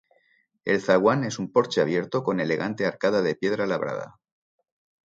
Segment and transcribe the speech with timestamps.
[0.65, 4.19] El zaguán es un porche abierto con elegante arcada de piedra labrada.